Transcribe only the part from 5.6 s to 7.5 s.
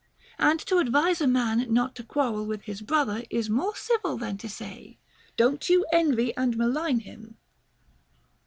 you envy and malign him."